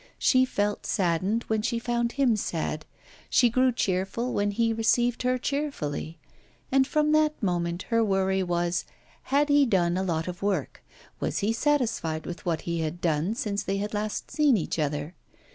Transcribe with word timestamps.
She 0.17 0.45
felt 0.45 0.87
saddened 0.87 1.43
when 1.43 1.61
she 1.61 1.77
found 1.77 2.13
him 2.13 2.35
sad, 2.35 2.87
she 3.29 3.51
grew 3.51 3.71
cheerful 3.71 4.33
when 4.33 4.49
he 4.49 4.73
received 4.73 5.21
her 5.21 5.37
cheerfully; 5.37 6.17
and 6.71 6.87
from 6.87 7.11
that 7.11 7.43
moment 7.43 7.83
her 7.89 8.03
worry 8.03 8.41
was 8.41 8.83
had 9.25 9.47
he 9.49 9.63
done 9.63 9.97
a 9.97 10.03
lot 10.03 10.27
of 10.27 10.41
work? 10.41 10.81
was 11.19 11.39
he 11.45 11.53
satisfied 11.53 12.25
with 12.25 12.47
what 12.47 12.61
he 12.61 12.79
had 12.79 12.99
done 12.99 13.35
since 13.35 13.61
they 13.61 13.77
had 13.77 13.93
last 13.93 14.31
seen 14.31 14.57
each 14.57 14.79
other? 14.79 15.13